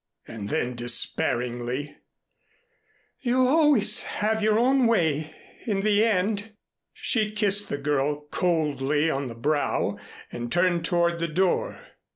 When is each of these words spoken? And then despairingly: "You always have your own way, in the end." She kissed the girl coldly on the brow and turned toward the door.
And 0.27 0.49
then 0.49 0.73
despairingly: 0.73 1.95
"You 3.19 3.47
always 3.47 4.01
have 4.01 4.41
your 4.41 4.57
own 4.57 4.87
way, 4.87 5.35
in 5.67 5.81
the 5.81 6.03
end." 6.03 6.53
She 6.91 7.29
kissed 7.29 7.69
the 7.69 7.77
girl 7.77 8.21
coldly 8.31 9.11
on 9.11 9.27
the 9.27 9.35
brow 9.35 9.99
and 10.31 10.51
turned 10.51 10.85
toward 10.85 11.19
the 11.19 11.27
door. 11.27 11.83